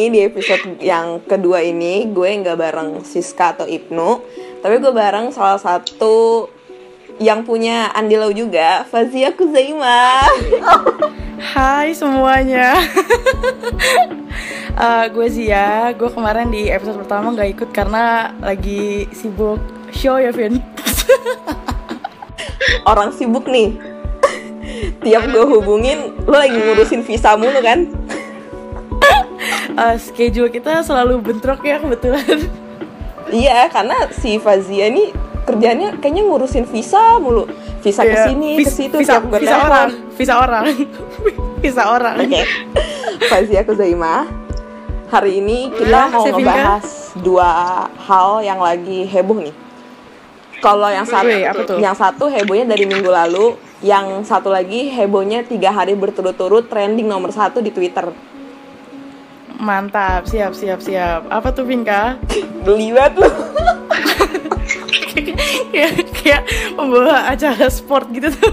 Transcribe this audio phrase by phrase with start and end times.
[0.00, 4.24] ini di episode yang kedua ini gue nggak bareng Siska atau Ibnu,
[4.64, 6.48] tapi gue bareng salah satu
[7.20, 10.24] yang punya Andilau juga, Fazia Kuzaima.
[11.36, 12.80] Hai semuanya.
[14.72, 19.60] uh, gue Zia, gue kemarin di episode pertama nggak ikut karena lagi sibuk
[19.92, 20.64] show ya Vin.
[22.88, 23.76] Orang sibuk nih.
[25.04, 27.84] Tiap gue hubungin, lo lagi ngurusin visa mulu kan?
[29.76, 32.48] Uh, schedule kita selalu bentrok ya kebetulan.
[33.30, 35.14] Iya, karena si Fazia ini
[35.46, 37.46] kerjanya kayaknya ngurusin visa mulu.
[37.80, 38.12] Visa yeah.
[38.12, 40.64] ke sini Vis, ke situ visa, tiap visa orang visa orang.
[41.60, 42.16] Visa orang.
[42.24, 42.40] Oke.
[42.40, 42.44] Okay.
[43.28, 44.24] Fazia Kuzaima
[45.12, 47.50] hari ini kita mau ngebahas dua
[48.00, 49.54] hal yang lagi heboh nih.
[50.60, 55.96] Kalau yang satu yang satu hebohnya dari minggu lalu yang satu lagi hebohnya tiga hari
[55.96, 58.12] berturut-turut trending nomor satu di Twitter
[59.60, 61.28] mantap siap siap siap.
[61.28, 62.16] Apa tuh Vinka?
[62.64, 63.30] Beli banget loh
[65.70, 66.42] kayak kayak
[66.74, 68.52] membawa acara sport gitu tuh.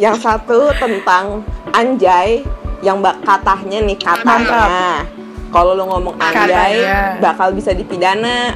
[0.00, 2.46] Yang satu tentang anjay
[2.80, 5.04] yang bak katanya nih katanya.
[5.50, 7.20] Kalau lo ngomong anjay katanya.
[7.20, 8.54] bakal bisa dipidana.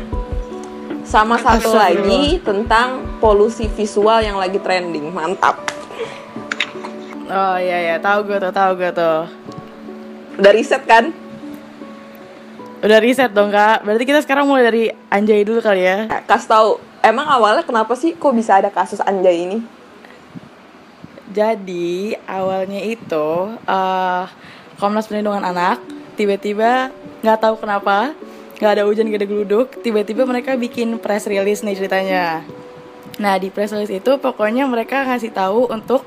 [1.04, 5.12] Sama satu lagi tentang polusi visual yang lagi trending.
[5.12, 5.60] Mantap.
[7.28, 9.24] Oh iya ya tahu gue tuh tahu gue tuh
[10.38, 11.14] udah riset kan
[12.84, 13.80] Udah riset dong kak.
[13.80, 16.04] Berarti kita sekarang mulai dari Anjay dulu kali ya.
[16.28, 16.76] Kas tahu.
[17.00, 19.64] Emang awalnya kenapa sih kok bisa ada kasus Anjay ini?
[21.32, 24.24] Jadi awalnya itu uh,
[24.76, 25.80] Komnas Perlindungan Anak
[26.14, 26.92] tiba-tiba
[27.24, 28.12] nggak tahu kenapa
[28.60, 32.44] nggak ada hujan gak ada geluduk tiba-tiba mereka bikin press release nih ceritanya.
[33.16, 36.04] Nah di press release itu pokoknya mereka ngasih tahu untuk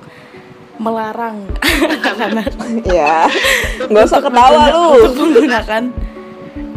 [0.78, 2.54] melarang anak-anak.
[2.88, 3.26] Ya,
[3.90, 4.88] nggak usah ketawa lu.
[5.10, 5.84] Untuk menggunakan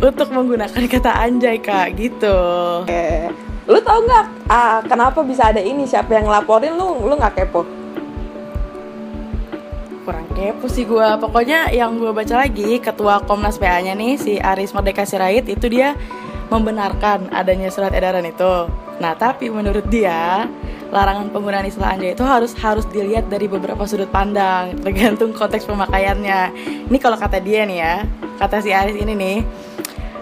[0.01, 2.39] untuk menggunakan kata anjay kak gitu.
[2.89, 3.29] Eh,
[3.69, 5.85] lu tau nggak ah, kenapa bisa ada ini?
[5.85, 7.05] Siapa yang ngelaporin lu?
[7.05, 7.69] Lu nggak kepo?
[10.09, 11.09] Kurang kepo sih gue.
[11.21, 15.93] Pokoknya yang gue baca lagi ketua Komnas PA-nya nih si Aris Merdeka Sirait itu dia
[16.49, 18.73] membenarkan adanya surat edaran itu.
[18.99, 20.49] Nah tapi menurut dia
[20.91, 26.41] larangan penggunaan istilah anjay itu harus harus dilihat dari beberapa sudut pandang tergantung konteks pemakaiannya.
[26.91, 27.95] Ini kalau kata dia nih ya,
[28.43, 29.39] kata si Aris ini nih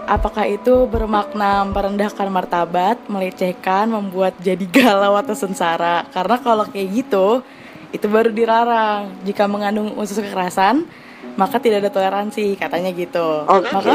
[0.09, 6.09] apakah itu bermakna merendahkan martabat, melecehkan, membuat jadi galau atau sengsara?
[6.09, 7.45] Karena kalau kayak gitu,
[7.93, 9.21] itu baru dilarang.
[9.21, 10.89] Jika mengandung unsur kekerasan,
[11.37, 13.45] maka tidak ada toleransi, katanya gitu.
[13.45, 13.69] Okay.
[13.69, 13.93] Maka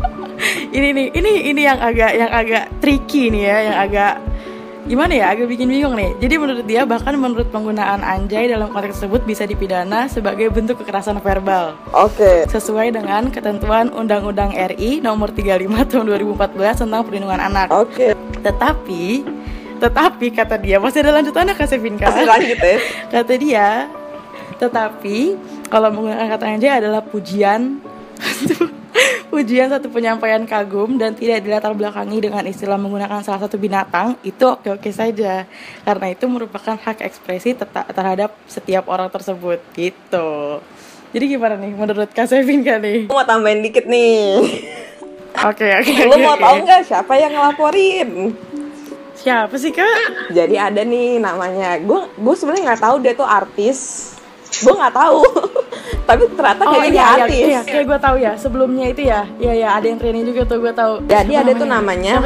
[0.76, 4.14] ini nih, ini ini yang agak yang agak tricky nih ya, yang agak
[4.88, 6.16] gimana ya agak bikin bingung nih.
[6.20, 11.20] Jadi menurut dia bahkan menurut penggunaan anjay dalam konteks tersebut bisa dipidana sebagai bentuk kekerasan
[11.20, 11.76] verbal.
[11.92, 12.20] Oke.
[12.20, 12.38] Okay.
[12.48, 17.68] sesuai dengan ketentuan Undang-Undang RI nomor 35 tahun 2014 tentang perlindungan anak.
[17.72, 18.12] Oke.
[18.12, 18.12] Okay.
[18.40, 19.04] tetapi
[19.80, 22.76] tetapi kata dia masih ada lanjutannya kak Sevin masih lanjut ya.
[23.16, 23.68] Kata dia
[24.60, 25.40] tetapi
[25.72, 27.80] kalau menggunakan kata anjay adalah pujian
[29.30, 34.42] ujian satu penyampaian kagum dan tidak dilatar belakangi dengan istilah menggunakan salah satu binatang itu
[34.42, 35.46] oke-oke saja
[35.86, 37.54] karena itu merupakan hak ekspresi
[37.94, 40.60] terhadap setiap orang tersebut gitu
[41.10, 43.10] jadi gimana nih menurut Kak Sevin kan nih?
[43.10, 44.38] Aku mau tambahin dikit nih
[45.42, 46.44] Oke oke okay, Lu okay, mau okay.
[46.46, 48.08] tau nggak siapa yang ngelaporin?
[49.18, 50.30] Siapa sih kak?
[50.30, 54.10] Jadi ada nih namanya Gue gue sebenarnya nggak tahu dia tuh artis
[54.60, 55.20] gue nggak tahu
[56.10, 59.20] tapi ternyata oh, kayaknya iya, dia artis iya, kayak gue tahu ya sebelumnya itu ya.
[59.38, 60.94] Iya ya ada yang training juga tuh gue tahu.
[61.06, 62.18] Jadi ada tuh namanya?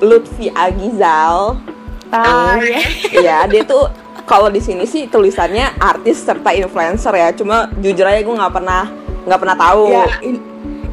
[0.00, 1.60] Lutfi Agizal.
[2.08, 2.80] Ah iya.
[3.12, 3.92] Ya dia tuh
[4.24, 7.28] kalau di sini sih tulisannya artis serta influencer ya.
[7.36, 8.88] Cuma jujur aja gue nggak pernah
[9.28, 9.84] nggak pernah tahu.
[9.92, 10.40] Ya in,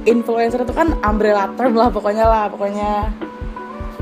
[0.04, 3.16] influencer itu kan umbrella term lah pokoknya lah pokoknya.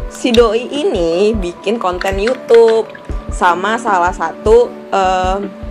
[0.10, 2.90] Si doi ini bikin konten YouTube
[3.30, 5.63] sama salah satu um,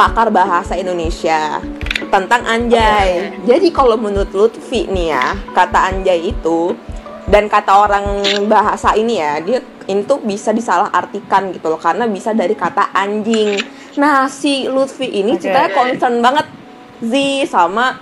[0.00, 1.60] pakar bahasa Indonesia
[2.08, 3.36] tentang anjay.
[3.36, 3.44] Okay.
[3.44, 6.72] Jadi kalau menurut Lutfi nih ya, kata anjay itu
[7.28, 8.06] dan kata orang
[8.48, 13.60] bahasa ini ya, dia itu bisa disalahartikan gitu loh karena bisa dari kata anjing.
[14.00, 15.52] Nah, si Lutfi ini okay.
[15.52, 16.46] ceritanya concern banget
[17.04, 18.00] Zi sama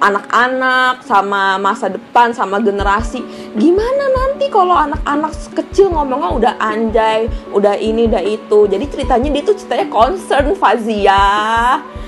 [0.00, 3.20] anak-anak sama masa depan sama generasi.
[3.54, 8.66] Gimana nanti kalau anak-anak kecil ngomongnya udah anjay udah ini udah itu.
[8.66, 11.24] Jadi ceritanya dia tuh ceritanya concern Fazia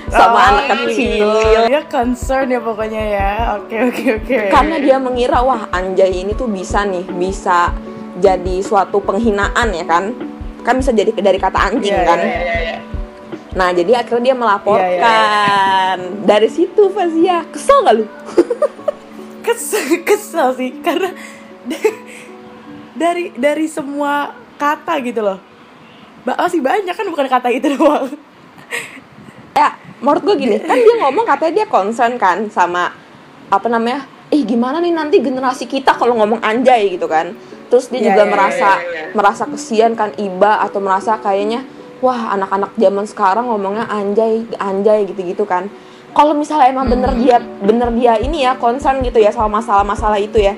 [0.09, 1.29] sama oh, anak kecil.
[1.69, 3.31] dia concern ya pokoknya ya.
[3.61, 4.37] Oke oke oke.
[4.49, 7.71] Karena dia mengira wah anjay ini tuh bisa nih bisa
[8.17, 10.13] jadi suatu penghinaan ya kan?
[10.65, 12.19] Kan bisa jadi dari kata anjing yeah, kan?
[12.19, 13.02] yeah, yeah, yeah.
[13.53, 14.89] Nah jadi akhirnya dia melaporkan.
[14.97, 18.05] Iya, Dari situ Fazia Kesel gak lu?
[19.45, 21.11] kesel kesel sih karena
[22.95, 25.37] dari dari semua kata gitu loh.
[26.23, 28.09] Masih banyak kan bukan kata itu doang.
[29.53, 32.89] Ya menurut gue gini kan dia ngomong katanya dia concern kan sama
[33.53, 37.37] apa namanya eh gimana nih nanti generasi kita kalau ngomong anjay gitu kan.
[37.69, 39.03] Terus dia Iya, juga iya, merasa iya.
[39.13, 41.61] merasa kesian kan iba atau merasa kayaknya
[42.03, 45.71] wah anak-anak zaman sekarang ngomongnya anjay anjay gitu-gitu kan.
[46.11, 47.21] Kalau misalnya emang bener Hmm.
[47.23, 50.53] dia bener dia ini ya concern gitu ya sama masalah-masalah itu ya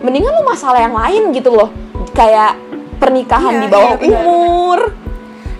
[0.00, 1.68] mendingan lu masalah yang lain gitu loh.
[2.16, 2.56] Kayak
[2.98, 4.80] pernikahan Iya, di bawah iya, umur.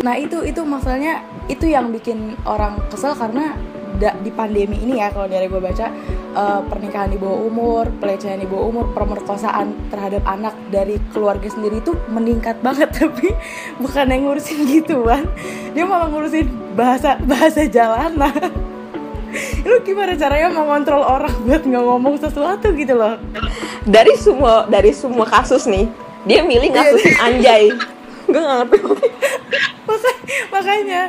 [0.03, 3.55] Nah itu itu masalahnya itu yang bikin orang kesel karena
[3.97, 5.87] di pandemi ini ya kalau dari gue baca
[6.37, 11.81] eh, pernikahan di bawah umur pelecehan di bawah umur pemerkosaan terhadap anak dari keluarga sendiri
[11.81, 13.33] itu meningkat banget tapi
[13.81, 15.25] bukan yang ngurusin gituan.
[15.73, 16.47] Dia malah ngurusin
[16.79, 18.33] bahasa bahasa jalanan.
[19.69, 23.21] Lu gimana caranya mengontrol orang buat nggak ngomong sesuatu gitu loh?
[23.85, 25.85] Dari semua dari semua kasus nih
[26.25, 27.73] dia milih ngasusin anjay.
[28.29, 28.79] Gue gak ngerti.
[29.89, 30.19] Maka-
[30.53, 31.03] makanya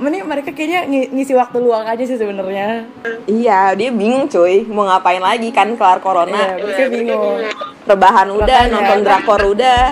[0.00, 2.88] mending mereka kayaknya ng- ngisi waktu luang aja sih sebenarnya.
[3.24, 4.64] Iya dia bingung cuy.
[4.64, 6.32] Mau ngapain lagi kan kelar corona.
[6.32, 7.36] Iya, mereka bingung.
[7.82, 8.72] Rebahan udah Makanya.
[8.72, 9.82] nonton drakor udah.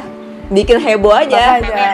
[0.48, 1.60] Bikin heboh aja.
[1.60, 1.92] Makanya.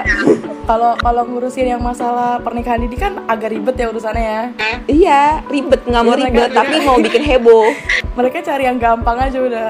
[0.64, 4.42] Kalau kalau ngurusin yang masalah pernikahan ini kan agak ribet ya urusannya ya.
[4.86, 5.82] Iya ribet.
[5.82, 7.66] Nggak mau Iya, mereka- ribet tapi mau bikin heboh.
[8.14, 9.68] Mereka cari yang gampang aja udah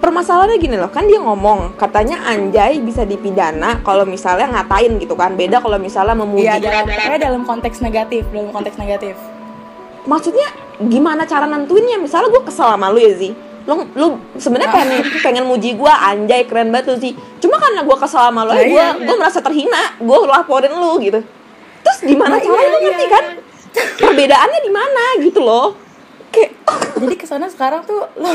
[0.00, 5.36] permasalahannya gini loh kan dia ngomong katanya anjay bisa dipidana kalau misalnya ngatain gitu kan
[5.36, 9.14] beda kalau misalnya memuji iya dalam pokoknya dalam konteks negatif dalam konteks negatif.
[10.08, 10.48] Maksudnya
[10.80, 12.00] gimana cara nentuinnya?
[12.00, 13.36] Misalnya gue kesel sama lu ya Zi.
[13.68, 14.76] Lu lu sebenarnya Nah.
[14.80, 18.56] pengen pengen muji gue anjay keren banget lu sih cuma karena gue kesel sama lu
[18.56, 18.96] Nah, gue iya.
[18.96, 21.20] gue merasa terhina gue laporin lu gitu.
[21.84, 23.12] Terus gimana Nah, caranya iya, lu ngerti iya.
[23.12, 23.24] kan
[24.00, 25.76] perbedaannya di mana gitu loh.
[26.32, 26.50] Kayak
[26.96, 28.32] jadi ke sana sekarang tuh lu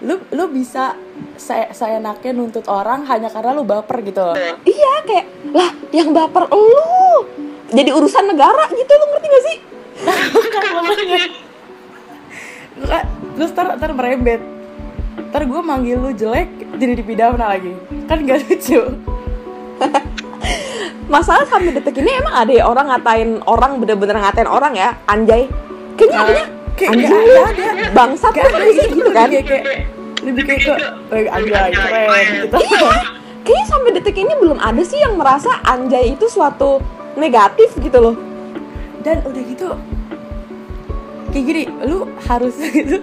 [0.00, 0.96] lu lu bisa
[1.36, 4.24] saya saya enaknya nuntut orang hanya karena lu baper gitu.
[4.24, 7.28] Loh iya kayak lah yang baper lu
[7.70, 9.56] jadi urusan negara gitu lu ngerti gak sih?
[12.80, 13.04] Nggak,
[13.36, 14.40] terus ntar, ntar merembet.
[15.30, 16.48] Ntar gue manggil lu jelek
[16.80, 17.76] jadi dipidana lagi.
[18.08, 18.80] Kan gak lucu.
[21.10, 25.46] Masalah sampai detik ini emang ada ya orang ngatain orang bener-bener ngatain orang ya anjay.
[25.98, 26.46] Kayaknya Nah, adanya
[26.80, 27.12] kayak ada,
[27.92, 29.28] bangsat Gak ada ngerti sih gitu, gitu kan?
[29.28, 29.64] lebih kayak,
[30.20, 30.74] lebih kayak ke
[31.12, 32.56] "Eh, anjay keren gitu.
[32.56, 32.90] Iya,
[33.40, 36.80] kayaknya sampai detik ini belum ada sih yang merasa anjay itu suatu
[37.14, 38.16] negatif gitu loh.
[39.00, 39.68] dan udah gitu
[41.30, 42.52] kayak gini lu harus
[42.84, 43.00] itu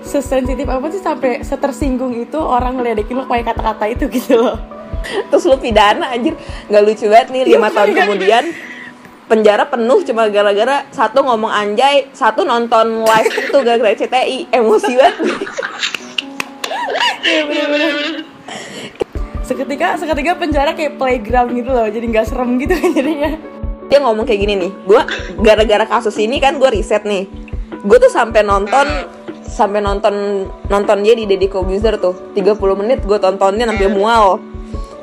[0.00, 4.56] sesensitif apa sih sampai setersinggung itu orang ngeledekin lu kayak kata-kata itu gitu loh.
[5.28, 6.32] Terus lu pidana anjir,
[6.68, 8.44] nggak lucu banget nih lima Iya, tahun kemudian
[9.24, 15.14] penjara penuh cuma gara-gara satu ngomong anjay, satu nonton live itu gara-gara CTI, emosi banget.
[17.24, 17.64] Iya
[19.44, 23.32] seketika seketika penjara kayak playground gitu loh jadi nggak serem gitu kan jadinya.
[23.92, 25.04] Dia ngomong kayak gini nih, gua
[25.44, 27.28] gara-gara kasus ini kan gue riset nih,
[27.84, 28.88] gue tuh sampai nonton
[29.44, 32.32] sampai nonton nonton dia di Deddy Kobuzer tuh.
[32.32, 34.40] 30 menit gue tontonnya sampai mual.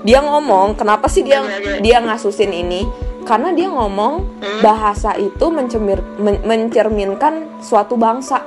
[0.02, 1.46] Dia ngomong kenapa sih dia
[1.78, 2.90] dia ngasusin ini
[3.22, 4.26] karena dia ngomong
[4.60, 8.42] bahasa itu mencemir, men- mencerminkan suatu bangsa.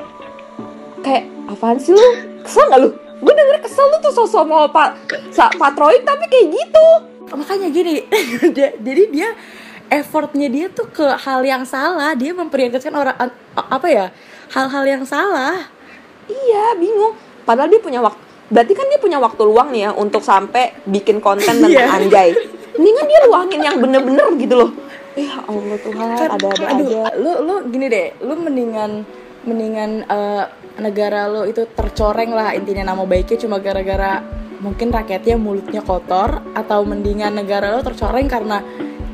[1.00, 2.08] Kayak apaan sih lu?
[2.42, 2.90] Kesel gak lu?
[3.22, 4.98] Gue denger kesel lu tuh sosok mau pak
[5.30, 6.86] sa- patrolik tapi kayak gitu.
[7.34, 8.04] Makanya gini
[8.84, 9.28] jadi dia
[9.90, 12.12] effortnya dia tuh ke hal yang salah.
[12.14, 13.16] Dia memprioritaskan orang
[13.54, 14.06] apa ya?
[14.52, 15.66] Hal-hal yang salah.
[16.26, 17.16] Iya bingung.
[17.44, 21.18] Padahal dia punya waktu berarti kan dia punya waktu luang nih ya untuk sampai bikin
[21.18, 21.88] konten tentang Iya.
[21.88, 22.30] anjay.
[22.74, 24.70] Mendingan dia luangin yang bener-bener gitu loh.
[25.14, 27.02] Ya Allah Tuhan Kan, ada-ada aduh, aja?
[27.14, 29.06] lu lu gini deh lu mendingan
[29.46, 30.44] mendingan eh,
[30.82, 34.26] negara lu itu tercoreng lah intinya nama baiknya cuma gara-gara
[34.58, 38.58] mungkin rakyatnya mulutnya kotor atau mendingan negara lu tercoreng karena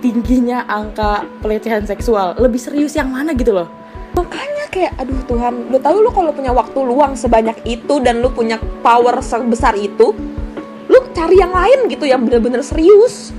[0.00, 2.32] tingginya angka pelecehan seksual.
[2.40, 3.68] Lebih serius yang mana gitu loh
[4.14, 8.30] makanya kayak aduh Tuhan lu tahu lu kalau punya waktu luang sebanyak itu dan lu
[8.30, 10.14] punya power sebesar itu
[10.90, 13.30] lu cari yang lain gitu yang bener-bener serius.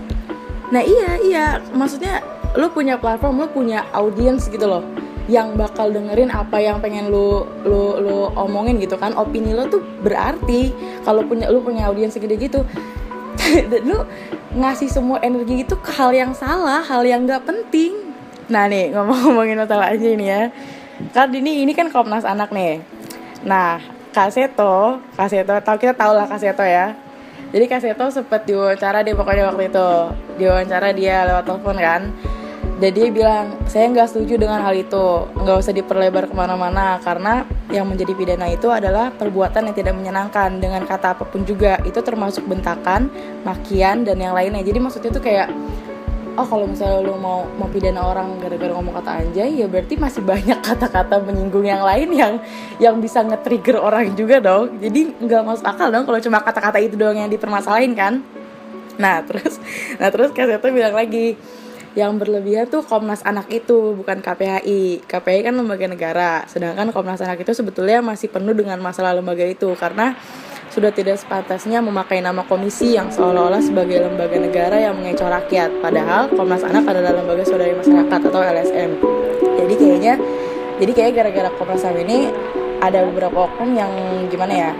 [0.72, 1.46] Nah iya iya.
[1.75, 2.24] Maksudnya
[2.56, 4.84] lu punya platform lu punya audiens gitu loh
[5.30, 9.12] yang bakal dengerin apa yang pengen lu lu lu omongin gitu kan.
[9.20, 10.72] Opini lu tuh berarti
[11.04, 12.63] kalau punya lu punya audiens segede gitu.
[13.72, 14.00] Dan lu
[14.56, 18.11] ngasih semua energi itu ke hal yang salah hal yang nggak penting
[18.51, 20.51] nah nih ngomong-ngomongin masalah aja ini ya.
[21.15, 22.84] Kan ini ini kan Komnas Anak nih.
[23.48, 23.79] Nah
[24.12, 26.93] Kaseto Kaseto tahu kita tahu lah Kaseto ya.
[27.51, 29.89] Jadi Kak Seto sempat diwawancara dia pokoknya waktu itu.
[30.39, 32.01] Diwawancara dia lewat telepon kan.
[32.81, 35.27] Dan dia bilang saya nggak setuju dengan hal itu.
[35.36, 40.63] Nggak usah diperlebar ke mana-mana karena yang menjadi pidana itu adalah perbuatan yang tidak menyenangkan
[40.63, 41.75] dengan kata apa pun juga.
[41.84, 43.12] Itu termasuk bentakan
[43.43, 44.63] makian dan yang lainnya.
[44.63, 45.51] Jadi maksudnya tuh kayak
[46.40, 50.24] oh kalau misalnya lo mau mau pidana orang gara-gara ngomong kata anjay ya berarti masih
[50.24, 52.34] banyak kata-kata menyinggung yang lain yang
[52.80, 56.96] yang bisa nge-trigger orang juga dong jadi nggak masuk akal dong kalau cuma kata-kata itu
[56.96, 58.24] doang yang dipermasalahin kan
[58.96, 59.60] nah terus
[60.00, 61.36] nah terus kayak bilang lagi
[61.92, 65.04] yang berlebihan tuh Komnas Anak itu bukan KPHI.
[65.12, 69.76] KPHI kan lembaga negara, sedangkan Komnas Anak itu sebetulnya masih penuh dengan masalah lembaga itu
[69.76, 70.16] karena
[70.72, 75.68] sudah tidak sepantasnya memakai nama komisi yang seolah-olah sebagai lembaga negara yang mengecoh rakyat.
[75.84, 78.92] Padahal Komnas Anak adalah lembaga saudari masyarakat atau LSM.
[79.60, 80.13] Jadi kayaknya
[80.80, 82.32] jadi kayak gara-gara Komnas HAM ini
[82.80, 83.92] ada beberapa oknum yang
[84.32, 84.72] gimana ya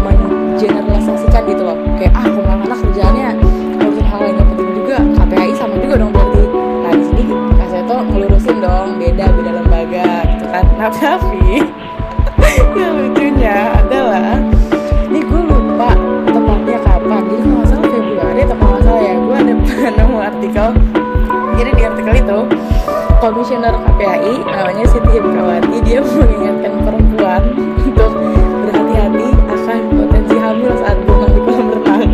[0.00, 3.28] mengeneralisasikan gitu loh kayak ah Komnas Anak kerjaannya
[3.76, 6.42] ngurusin hal yang penting juga KPHI sama juga dong berarti
[6.80, 7.24] nah di sini
[7.60, 11.60] Kak Seto ngelurusin dong beda beda lembaga gitu kan nah tapi
[12.80, 13.75] yang lucunya
[19.94, 20.68] nemu artikel.
[21.56, 22.38] Jadi di artikel itu
[23.22, 27.42] komisioner KPAI namanya Siti Hibkawati dia mengingatkan perempuan
[27.86, 28.12] untuk
[28.66, 32.08] berhati-hati akan potensi hamil saat berenang di kolam renang.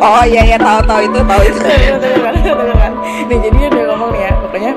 [0.00, 1.18] Oh iya iya tahu tahu itu.
[1.22, 1.60] Tahu itu
[3.28, 4.72] nih jadi dia ngomong nih ya pokoknya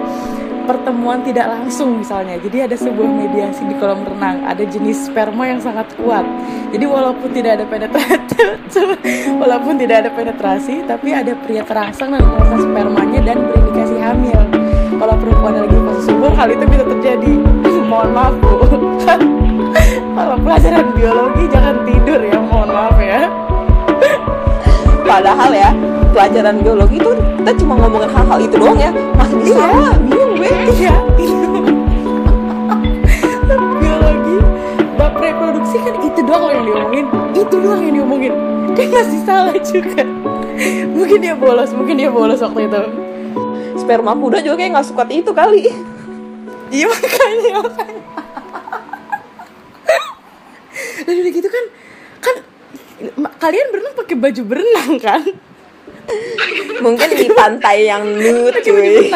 [0.68, 2.36] pertemuan tidak langsung misalnya.
[2.44, 4.44] Jadi ada sebuah mediasi di kolam renang.
[4.44, 6.28] Ada jenis sperma yang sangat kuat.
[6.76, 8.36] Jadi walaupun tidak ada penetrasi
[9.42, 14.42] walaupun tidak ada penetrasi tapi ada pria terangsang dan mengeluarkan spermanya dan berindikasi hamil.
[14.98, 17.32] Kalau perempuan lagi fase subur hal itu bisa terjadi.
[17.90, 18.56] Mohon maaf bu.
[20.18, 22.38] Kalau pelajaran biologi jangan tidur ya.
[22.44, 23.22] Mohon maaf ya.
[25.08, 25.72] Padahal ya
[26.18, 28.90] pelajaran biologi itu kita cuma ngomongin hal-hal itu doang ya.
[29.14, 29.54] Masih bisa.
[29.54, 29.94] Iya.
[30.02, 30.50] bingung gue.
[30.50, 30.96] Iya
[33.78, 34.36] biologi
[34.98, 37.06] bab reproduksi kan itu doang yang diomongin.
[37.38, 38.34] Itu doang yang diomongin.
[38.74, 40.02] Dia masih salah juga.
[40.98, 42.82] Mungkin dia bolos mungkin dia bolos waktu itu.
[43.78, 45.70] Sperma muda juga kayak nggak suka itu kali.
[46.74, 48.02] Iya makanya makanya.
[51.14, 51.64] Udah gitu kan
[52.26, 52.36] kan
[53.38, 55.22] kalian berenang pakai baju berenang kan
[56.84, 59.12] mungkin di pantai yang nude cuy.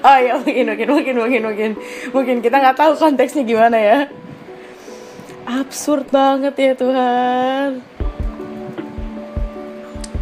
[0.00, 1.70] oh ya mungkin mungkin mungkin mungkin mungkin.
[2.12, 3.98] Mungkin kita nggak tahu konteksnya gimana ya.
[5.44, 7.70] Absurd banget ya Tuhan.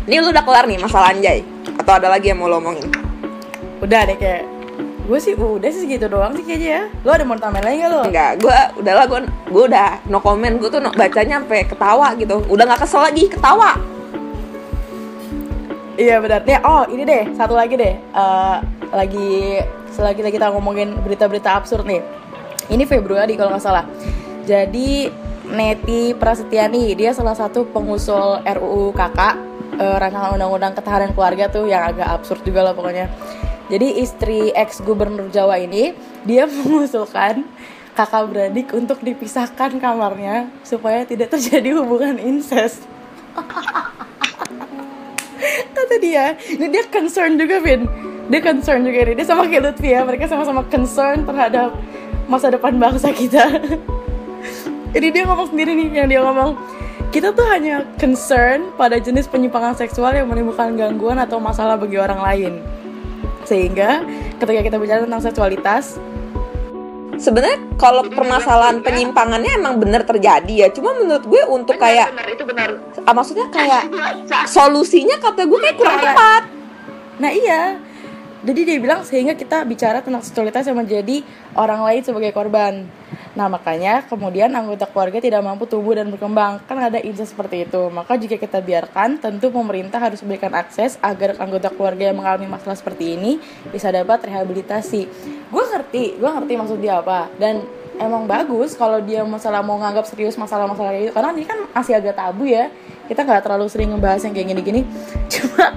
[0.02, 1.46] Ini lu udah kelar nih masalah anjay?
[1.78, 2.90] Atau ada lagi yang mau lo omongin?
[3.78, 4.50] Udah deh kayak
[5.02, 6.82] gue sih udah sih segitu doang sih kayaknya ya.
[7.06, 8.00] Lo ada mau tambahin lagi gak lo?
[8.10, 12.42] Enggak, gue udahlah gue gue udah no comment gue tuh no, bacanya sampai ketawa gitu.
[12.50, 13.78] Udah nggak kesel lagi ketawa
[15.96, 16.44] iya benar.
[16.44, 17.94] Nih oh ini deh satu lagi deh.
[17.98, 18.56] Eh,
[18.92, 19.60] lagi
[19.92, 22.00] selagi kita ngomongin berita-berita absurd nih.
[22.72, 23.84] Ini Februari kalau nggak salah.
[24.44, 25.08] Jadi
[25.52, 29.20] Neti Prasetyani dia salah satu pengusul RUU KK
[29.80, 33.10] eh, rancangan undang-undang ketahanan keluarga tuh yang agak absurd juga lah pokoknya.
[33.72, 35.96] Jadi istri ex gubernur Jawa ini
[36.28, 37.44] dia mengusulkan
[37.92, 42.88] kakak beradik untuk dipisahkan kamarnya supaya tidak terjadi hubungan incest
[45.74, 47.86] kata dia ini dia concern juga Vin.
[48.30, 51.74] Dia concern juga ini dia sama kayak Lutfi ya mereka sama-sama concern terhadap
[52.30, 53.44] masa depan bangsa kita.
[54.94, 56.56] Jadi dia ngomong sendiri nih yang dia ngomong
[57.12, 62.20] kita tuh hanya concern pada jenis penyimpangan seksual yang menimbulkan gangguan atau masalah bagi orang
[62.24, 62.52] lain.
[63.44, 64.00] Sehingga
[64.40, 66.00] ketika kita bicara tentang seksualitas
[67.18, 70.68] sebenarnya kalau permasalahan penyimpangannya emang bener terjadi ya.
[70.72, 72.68] Cuma menurut gue untuk kayak benar itu benar
[73.04, 73.90] ah, maksudnya kayak
[74.48, 76.42] solusinya kata gue kayak kurang tepat.
[77.20, 77.78] Nah iya,
[78.42, 81.22] jadi dia bilang sehingga kita bicara tentang seksualitas yang menjadi
[81.54, 82.90] orang lain sebagai korban.
[83.32, 86.60] Nah makanya kemudian anggota keluarga tidak mampu tumbuh dan berkembang.
[86.68, 87.88] Kan ada incest seperti itu.
[87.88, 92.76] Maka jika kita biarkan, tentu pemerintah harus berikan akses agar anggota keluarga yang mengalami masalah
[92.76, 93.40] seperti ini
[93.72, 95.08] bisa dapat rehabilitasi.
[95.48, 97.32] Gue ngerti, gue ngerti maksud dia apa.
[97.40, 97.64] Dan
[97.96, 101.12] emang bagus kalau dia masalah mau nganggap serius masalah-masalah gitu.
[101.16, 102.68] Karena ini kan masih agak tabu ya.
[103.08, 104.80] Kita nggak terlalu sering ngebahas yang kayak gini-gini.
[105.32, 105.72] Cuma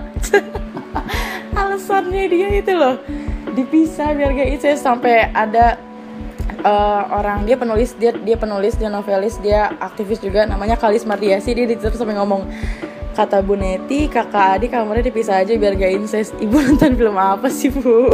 [1.60, 3.00] alasannya dia itu loh.
[3.56, 5.80] Dipisah biar gak incest sampai ada
[6.66, 11.54] eh, orang dia penulis dia dia penulis dia novelis dia aktivis juga namanya Kalis Mardiasi
[11.54, 12.50] dia di Twitter sampai ngomong
[13.16, 16.36] kata Bu Neti kakak adik kamarnya dipisah aja biar gak incest.
[16.44, 18.12] Ibu nonton film apa sih bu?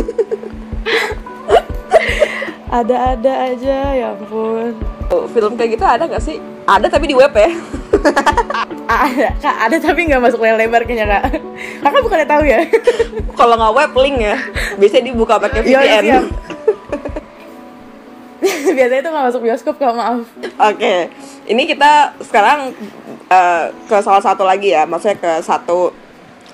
[2.71, 4.71] Ada-ada aja ya ampun.
[5.35, 6.39] Film kayak gitu ada gak sih?
[6.63, 7.51] Ada tapi di web ya.
[8.87, 11.43] Ada kak ada tapi nggak masuk layar lebar kayaknya kak.
[11.83, 12.63] Kakak bukannya tahu ya?
[13.35, 14.37] Kalau nggak web link ya,
[14.79, 16.23] biasanya dibuka pakai Iya, VPN.
[18.41, 18.73] Siap.
[18.77, 20.25] biasanya itu nggak masuk bioskop kak maaf
[20.57, 21.13] Oke,
[21.45, 22.73] ini kita sekarang
[23.29, 25.93] eh, ke salah satu lagi ya, maksudnya ke satu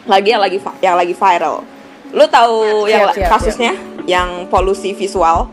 [0.07, 1.63] lagi yang lagi yang lagi viral.
[2.15, 3.73] Lu tahu Siap, yang siap, kasusnya,
[4.07, 5.51] yang polusi visual?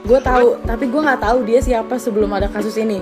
[0.00, 2.98] gue tahu tapi gue nggak tahu dia siapa sebelum ada kasus ini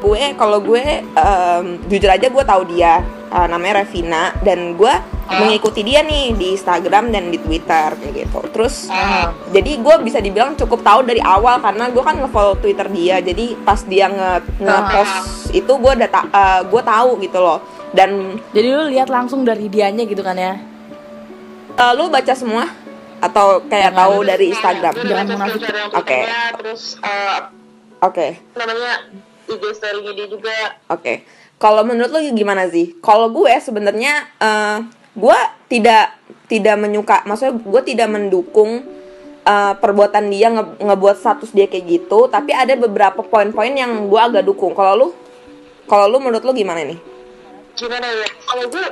[0.00, 4.94] Gue kalau gue em, jujur aja gue tahu dia, eh, namanya Revina dan gue
[5.30, 8.40] mengikuti dia nih di Instagram dan di Twitter kayak gitu.
[8.50, 9.30] Terus Ah.
[9.46, 13.20] jadi gue bisa dibilang cukup tahu dari awal karena gue kan nge-follow Twitter dia.
[13.20, 15.14] Jadi pas dia nge nge-post
[15.52, 17.60] itu gue udah ta- eh, gue tahu gitu loh.
[17.90, 18.10] Dan
[18.50, 20.58] jadi lu lihat langsung dari dianya gitu kan ya
[21.72, 22.66] eh, lu baca semua
[23.20, 24.94] atau kayak tahu dari Instagram?
[24.96, 25.60] Jangan Jangan munafik.
[25.92, 26.18] Oke.
[26.18, 26.82] Twitternya, terus
[28.00, 29.04] Oke, namanya
[29.50, 30.54] IG story-nya dia juga
[30.86, 31.14] oke.
[31.56, 32.96] Kalau menurut lu gimana sih?
[32.98, 34.78] Kalau gue sebenarnya eh,
[35.12, 35.38] gue
[35.68, 36.16] tidak
[36.46, 38.80] tidak menyuka, maksudnya gue tidak mendukung
[39.42, 42.26] eh, perbuatan dia nge- ngebuat status dia kayak gitu.
[42.26, 44.72] Tapi ada beberapa poin-poin yang gue agak dukung.
[44.72, 45.08] Kalau lu,
[45.84, 47.00] kalau lu menurut lu gimana nih?
[47.70, 48.84] gimana ya kalau gue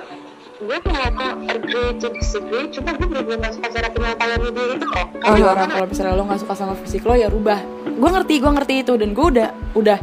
[0.58, 1.12] gue punya
[1.44, 5.68] agree to disagree cuma gue belum belum masuk cara penyampaian dia itu kok Oh, orang
[5.68, 7.60] kalau misalnya lo nggak suka sama fisik lo ya rubah.
[7.84, 9.98] Gue ngerti, gue ngerti itu dan gue udah udah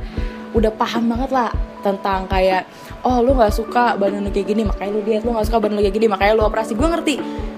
[0.55, 2.65] udah paham banget lah tentang kayak
[3.01, 5.75] oh lo nggak suka badan lo kayak gini makanya lo diet lo nggak suka badan
[5.75, 6.73] lo kayak gini makanya lo operasi.
[6.73, 7.15] Gue ngerti.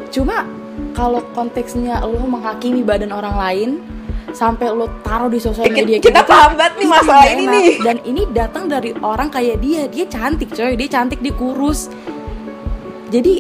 [0.10, 0.44] Cuma
[0.92, 3.70] kalau konteksnya lo menghakimi badan orang lain
[4.30, 7.54] sampai lo taruh di sosial Kita- media kita kayak paham banget nih masalah ini enak.
[7.56, 7.70] nih.
[7.80, 11.88] dan ini datang dari orang kayak dia dia cantik coy dia cantik dia kurus
[13.08, 13.40] jadi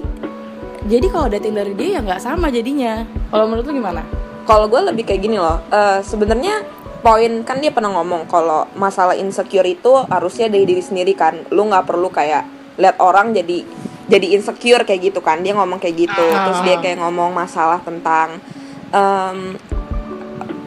[0.83, 4.01] jadi kalau dating dari dia ya nggak sama jadinya kalau menurut lu gimana
[4.41, 5.59] Kalau gue lebih kayak gini loh.
[5.67, 6.63] eh, Sebenarnya
[7.01, 11.47] poin kan dia pernah ngomong kalau masalah insecure itu harusnya dari diri sendiri kan.
[11.53, 12.43] Lu nggak perlu kayak
[12.77, 13.65] lihat orang jadi
[14.07, 15.41] jadi insecure kayak gitu kan.
[15.41, 16.25] Dia ngomong kayak gitu.
[16.33, 16.49] Ah.
[16.49, 18.41] Terus dia kayak ngomong masalah tentang
[18.93, 19.37] em,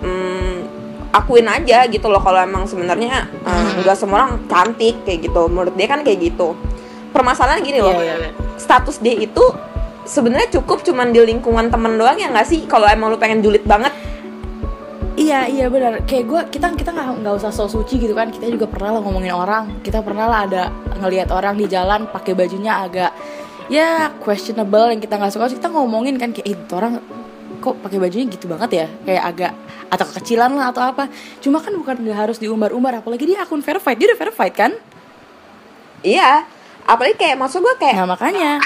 [0.05, 0.55] mm,
[1.11, 5.51] akuin aja gitu loh kalau emang sebenarnya eh, nggak semua orang cantik kayak gitu.
[5.51, 6.55] Menurut dia kan kayak gitu.
[7.11, 8.31] Permasalahan gini loh Iya, iya.
[8.55, 9.43] status dia itu
[10.07, 13.63] sebenarnya cukup cuman di lingkungan temen doang ya nggak sih kalau emang lu pengen julid
[13.67, 13.91] banget
[15.19, 16.07] Iya iya benar.
[16.07, 18.31] Kayak gue kita kita nggak nggak usah so suci gitu kan.
[18.31, 19.83] Kita juga pernah lah ngomongin orang.
[19.83, 20.63] Kita pernah lah ada
[20.99, 23.11] ngelihat orang di jalan pakai bajunya agak
[23.71, 25.51] ya questionable yang kita nggak suka.
[25.51, 27.03] Kita ngomongin kan kayak "Eh, itu orang
[27.61, 28.87] kok pakai bajunya gitu banget ya.
[29.05, 29.53] Kayak agak
[29.91, 31.05] atau kekecilan lah atau apa.
[31.43, 33.03] Cuma kan bukan nggak harus diumbar-umbar.
[33.03, 33.99] Apalagi dia akun verified.
[33.99, 34.73] Dia udah verified kan?
[36.01, 36.49] iya
[36.89, 38.57] apalagi kayak maksud gue kayak Nah makanya.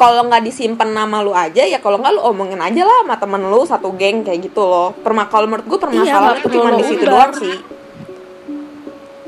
[0.00, 3.42] Kalau nggak disimpan nama lu aja ya kalau nggak lu omongin aja lah sama temen
[3.52, 4.96] lu satu geng kayak gitu loh.
[4.96, 7.56] Perma kalau menurut gue permasalahan nggak tuh perlu cuma di situ doang sih.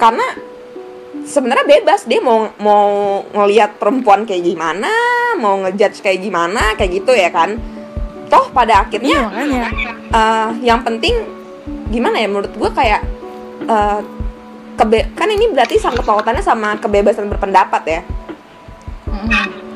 [0.01, 0.27] Karena
[1.29, 2.89] sebenarnya bebas dia mau mau
[3.37, 4.89] ngelihat perempuan kayak gimana
[5.37, 7.61] mau ngejudge kayak gimana kayak gitu ya kan.
[8.33, 9.65] Toh pada Iya akhirnya makanya.
[10.09, 11.21] eh, yang penting
[11.93, 13.05] gimana ya menurut gue kayak
[13.69, 14.01] eh,
[14.81, 18.01] kebe kan ini berarti sangkut pautannya sama kebebasan berpendapat ya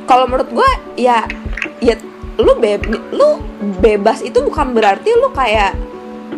[0.06, 1.26] kalau menurut gue ya
[1.82, 1.94] ya
[2.38, 2.78] lu be
[3.12, 3.42] lu
[3.82, 5.74] bebas itu bukan berarti lu kayak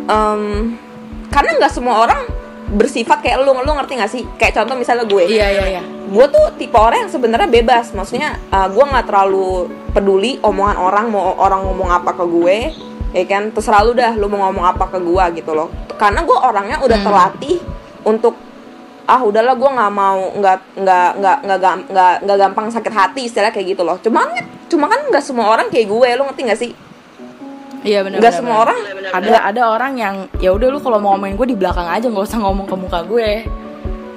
[0.09, 0.75] em,
[1.29, 2.21] karena nggak semua orang
[2.69, 4.23] bersifat kayak lu lu ngerti gak sih?
[4.37, 5.25] Kayak contoh misalnya gue.
[5.25, 5.81] Iya iya iya.
[6.09, 7.93] gue tuh tipe orang yang sebenarnya bebas.
[7.97, 12.57] Maksudnya uh, gue nggak terlalu peduli omongan orang mau orang ngomong apa ke gue
[13.13, 13.49] ya kan?
[13.49, 15.73] Terserah lu dah lu mau ngomong apa ke gue gitu loh.
[15.97, 17.07] Karena gue orangnya udah Hmm.
[17.09, 17.57] terlatih
[18.05, 18.37] untuk
[19.09, 21.57] ah udahlah gue nggak mau nggak nggak nggak nggak
[21.89, 23.97] nggak nggak gampang sakit hati istilah kayak gitu loh.
[24.05, 24.29] Cuma
[24.69, 26.71] cuma kan nggak semua orang kayak gue lu ngerti gak sih?
[27.81, 28.21] Iya benar.
[28.21, 28.77] nggak benar, semua orang
[29.09, 32.25] ada ada orang yang ya udah lu kalau mau ngomongin gue di belakang aja nggak
[32.29, 33.29] usah ngomong ke muka gue.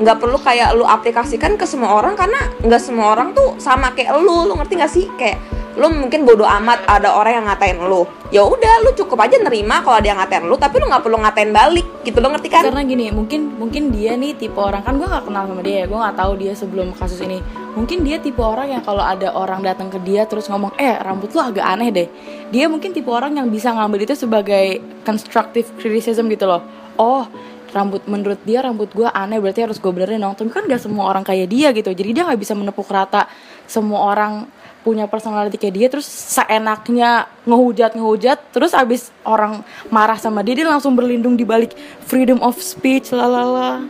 [0.02, 4.12] Nggak perlu kayak lu aplikasikan ke semua orang karena nggak semua orang tuh sama kayak
[4.20, 5.06] lu lu ngerti gak sih?
[5.16, 5.40] Kayak
[5.72, 8.04] lu mungkin bodoh amat ada orang yang ngatain lu.
[8.28, 11.50] Ya udah lu cukup aja nerima kalau dia ngatain lu tapi lu nggak perlu ngatain
[11.52, 12.62] balik gitu lo ngerti kan?
[12.68, 15.86] Karena gini mungkin mungkin dia nih tipe orang kan gue nggak kenal sama dia ya
[15.88, 17.40] gue nggak tahu dia sebelum kasus ini.
[17.72, 21.32] Mungkin dia tipe orang yang kalau ada orang datang ke dia terus ngomong eh rambut
[21.32, 22.08] lu agak aneh deh.
[22.52, 26.60] Dia mungkin tipe orang yang bisa ngambil itu sebagai constructive criticism gitu loh.
[27.00, 27.24] Oh
[27.72, 30.36] rambut menurut dia rambut gue aneh berarti harus gue benerin dong.
[30.36, 33.24] Tapi kan gak semua orang kayak dia gitu jadi dia nggak bisa menepuk rata
[33.64, 34.44] semua orang
[34.82, 40.66] punya personality kayak dia terus seenaknya ngehujat ngehujat terus abis orang marah sama dia dia
[40.66, 43.86] langsung berlindung di balik freedom of speech lalala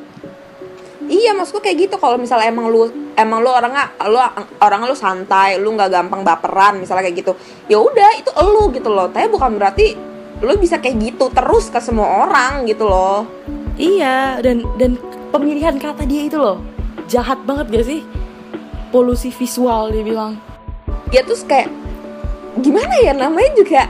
[1.12, 1.96] iya maksudku kayak gitu.
[2.00, 4.18] Kalau misalnya emang lu emang lu orangnya lu
[4.64, 7.32] orang lu santai lu nggak gampang baperan misalnya kayak gitu
[7.68, 9.12] ya udah itu elu gitu loh.
[9.12, 9.94] Tapi bukan berarti
[10.42, 13.28] lu bisa kayak gitu terus ke semua orang gitu loh.
[13.76, 14.96] Iya dan dan
[15.32, 16.60] pemilihan kata dia itu loh
[17.08, 18.00] jahat banget gak sih?
[18.92, 20.51] Polusi visual dia bilang
[21.12, 21.68] ya terus kayak
[22.58, 23.82] gimana ya namanya juga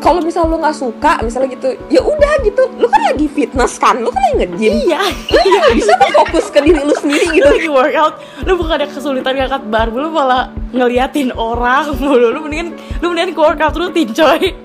[0.00, 2.62] kalau misal lu nggak suka misalnya gitu ya udah gitu.
[2.80, 4.72] Lu kan lagi fitness kan lu kan lagi nge-gym.
[4.88, 5.00] Iya.
[5.28, 7.48] Lu nggak bisa tuh fokus ke diri lu sendiri lu gitu.
[7.52, 8.14] Lagi workout
[8.48, 12.32] lu bukan ada kesulitan ngangkat barbel lu malah ngeliatin orang mulu.
[12.32, 14.56] Lu mendingan lu mendingan ke workout rutin coy.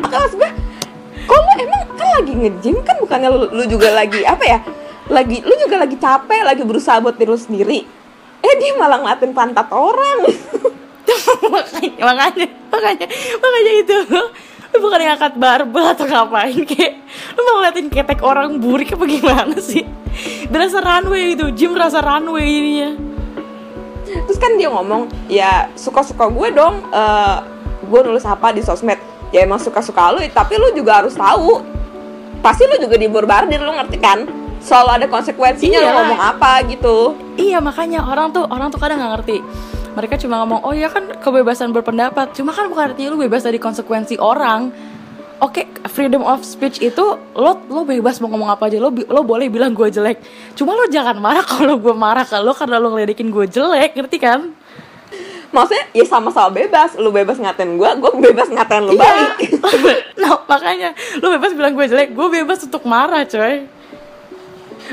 [0.00, 0.50] Kan maksud gue
[1.28, 4.58] kalau lu emang kan lagi nge-gym kan bukannya lu, lu juga lagi apa ya
[5.12, 7.78] lagi lu juga lagi capek lagi berusaha buat diri lu sendiri
[8.40, 10.18] eh dia malah ngeliatin pantat orang.
[11.46, 13.06] Makanya makanya makanya
[13.38, 13.96] makanya itu.
[14.74, 16.92] Lu bukan yang angkat barbel atau ngapain kayak
[17.32, 19.86] lu mau ngeliatin ketek orang burik apa gimana sih?
[20.50, 22.90] Berasa runway itu gym rasa runway jadinya.
[24.26, 27.36] Terus kan dia ngomong ya suka-suka gue dong eh
[27.86, 28.98] gue nulis apa di sosmed.
[29.30, 31.62] Ya emang suka-suka lu tapi lu juga harus tahu.
[32.42, 34.26] Pasti lu juga dibombardir lu ngerti kan?
[34.58, 35.94] Selalu ada konsekuensinya lu Iya.
[35.94, 39.38] ngomong apa gitu iya makanya orang tuh orang tuh kadang nggak ngerti
[39.96, 43.56] mereka cuma ngomong oh ya kan kebebasan berpendapat cuma kan bukan artinya lu bebas dari
[43.60, 44.72] konsekuensi orang
[45.36, 47.04] Oke, freedom of speech itu
[47.36, 50.16] lo lo bebas mau ngomong apa aja lo lo boleh bilang gue jelek.
[50.56, 54.16] Cuma lo jangan marah kalau gue marah ke lo karena lo ngeledekin gue jelek, ngerti
[54.16, 54.56] kan?
[55.54, 59.32] maksudnya ya sama-sama bebas lu bebas ngatain gue gue bebas ngatain lu Iya.
[59.64, 60.90] balik nah, makanya
[61.22, 63.64] lo bebas bilang gue jelek, gue bebas untuk marah, coy.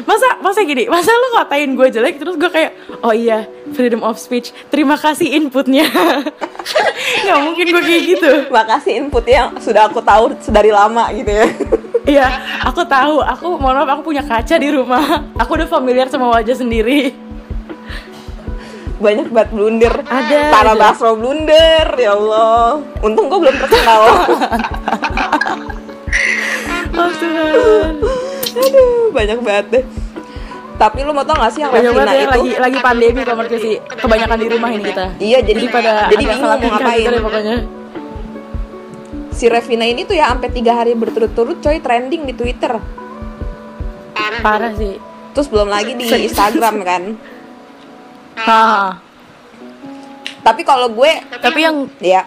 [0.01, 2.73] Masa masa gini, masa lo ngatain gue jelek terus gue kayak,
[3.05, 3.45] oh iya,
[3.77, 4.49] freedom of speech.
[4.73, 5.85] Terima kasih inputnya.
[7.23, 8.31] Nggak mungkin gue kayak gitu.
[8.49, 11.47] makasih input yang sudah aku tahu sedari lama gitu ya
[12.03, 12.27] Iya,
[12.67, 13.23] aku tahu.
[13.23, 15.23] Aku mohon maaf, aku punya kaca di rumah.
[15.39, 17.15] Aku udah familiar sama wajah sendiri.
[19.03, 24.01] banyak banget blunder Ada para basro blunder ya Allah untung gue belum terkenal
[26.93, 28.02] Oh Tuhan.
[28.53, 29.85] Aduh banyak banget deh
[30.73, 33.59] tapi lu mau tau gak sih yang Banyak Revina ya itu lagi lagi pandemi gue
[33.61, 33.75] sih.
[33.93, 35.05] Kebanyakan di rumah ini kita.
[35.15, 37.05] Iya, jadi- pada jadi bingung mau ngapain.
[37.07, 37.57] deh pokoknya.
[39.31, 42.77] si Revina ini tuh ya sampai tiga hari berturut-turut coy trending di Twitter
[44.41, 44.97] Parah sih.
[45.31, 47.03] terus belum lagi di Instagram kan
[48.35, 48.97] Ha.
[50.43, 52.25] tapi kalau gue Tapi yang ya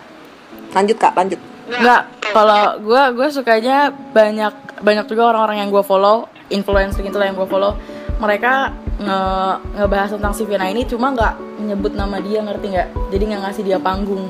[0.73, 6.29] lanjut kak lanjut Enggak, kalau gue gue sukanya banyak banyak juga orang-orang yang gue follow,
[6.53, 7.77] influencer gitu lah yang gue follow.
[8.17, 8.53] Mereka
[8.97, 9.21] nge
[9.77, 12.89] ngebahas tentang si Vina ini cuma nggak nyebut nama dia ngerti nggak?
[13.13, 14.29] Jadi nggak ngasih dia panggung.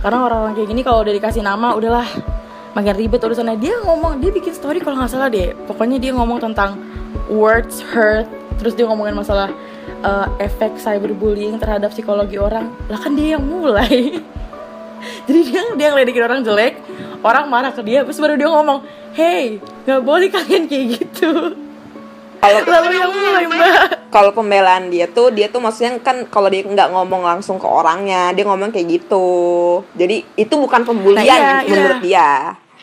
[0.00, 2.08] Karena orang-orang kayak gini kalau udah dikasih nama udahlah
[2.72, 3.56] makin ribet urusannya.
[3.60, 5.52] Dia ngomong, dia bikin story kalau nggak salah deh.
[5.68, 6.80] Pokoknya dia ngomong tentang
[7.28, 8.28] words hurt,
[8.60, 9.52] terus dia ngomongin masalah
[10.00, 12.72] eh, efek cyberbullying terhadap psikologi orang.
[12.88, 14.20] Lah kan dia yang mulai.
[15.26, 16.76] jadi dia dia ngeledekin orang jelek
[17.20, 21.56] orang marah ke dia terus baru dia ngomong hey nggak boleh kalian kayak gitu.
[22.40, 26.64] Kalau lalu yang mulai mbak kalau pembelaan dia tuh dia tuh maksudnya kan kalau dia
[26.64, 29.28] nggak ngomong langsung ke orangnya dia ngomong kayak gitu.
[29.94, 31.70] Jadi itu bukan pembulian Nah, iya, iya.
[31.70, 32.28] menurut dia.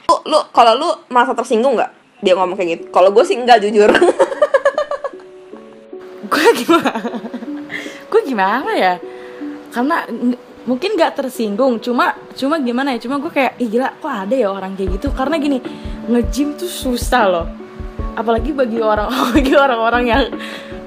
[0.08, 2.84] Lu, lu kalau lu merasa tersinggung nggak dia ngomong kayak gitu?
[2.94, 3.90] Kalau gue sih enggak jujur.
[6.28, 6.92] Gue gimana?
[8.12, 8.94] Gue gimana ya?
[9.72, 10.04] Karena
[10.68, 14.52] mungkin nggak tersinggung cuma cuma gimana ya cuma gue kayak ih gila kok ada ya
[14.52, 15.16] orang kayak gitu?
[15.16, 15.64] Karena gini
[16.12, 17.48] nge-gym tuh susah loh.
[18.20, 20.24] Apalagi bagi orang bagi orang-orang yang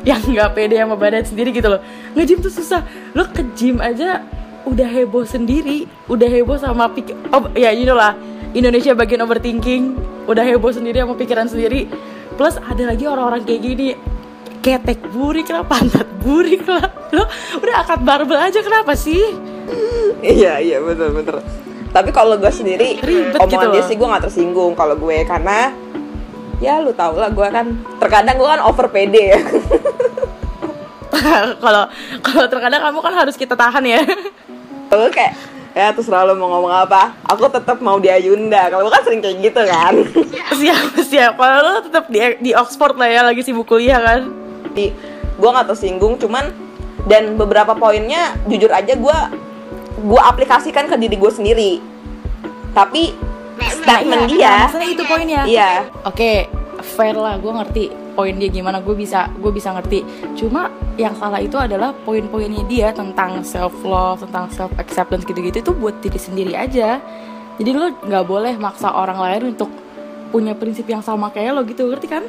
[0.04, 1.80] yang nggak pede sama badan sendiri gitu loh.
[2.12, 2.84] Nge-gym tuh susah.
[3.16, 4.20] Lo ke gym aja
[4.68, 8.12] udah heboh sendiri udah heboh sama pik oh ya you know lah.
[8.52, 9.96] Indonesia bagian overthinking
[10.28, 11.88] udah heboh sendiri sama pikiran sendiri.
[12.36, 13.88] Plus ada lagi orang-orang kayak gini
[14.60, 16.92] ketek burik lah pantat burik lah.
[17.16, 17.24] Lo
[17.56, 19.50] udah akad barbel aja kenapa sih
[20.38, 21.38] iya iya betul betul.
[21.90, 25.74] Tapi kalau gue sendiri Ribet omongan gitu dia sih gue nggak tersinggung kalau gue karena
[26.62, 27.66] ya lu tau lah gue kan
[27.98, 29.40] terkadang gue kan over pede ya.
[31.60, 31.84] Kalau
[32.22, 34.00] kalau terkadang kamu kan harus kita tahan ya.
[34.90, 35.34] Gue kayak
[35.70, 37.14] ya terserah lu mau ngomong apa.
[37.28, 38.70] Aku tetap mau di Ayunda.
[38.72, 39.94] Kalau kan sering kayak gitu kan.
[40.56, 44.32] Siap siap kalau lo tetap di di Oxford lah ya lagi sibuk kuliah kan.
[44.72, 44.94] Di
[45.40, 46.52] gue nggak tersinggung cuman
[47.08, 49.18] dan beberapa poinnya jujur aja gue
[50.00, 51.72] gue aplikasikan ke diri gue sendiri.
[52.72, 53.12] Tapi
[53.60, 55.42] statement iya, dia masalah itu poinnya.
[55.44, 55.70] Iya.
[56.08, 56.48] Oke
[56.80, 57.84] fair lah gue ngerti
[58.16, 60.04] poin dia gimana gue bisa gue bisa ngerti.
[60.36, 65.72] Cuma yang salah itu adalah poin-poinnya dia tentang self love tentang self acceptance gitu-gitu itu
[65.76, 67.00] buat diri sendiri aja.
[67.60, 69.68] Jadi lo nggak boleh maksa orang lain untuk
[70.32, 72.24] punya prinsip yang sama kayak lo gitu ngerti kan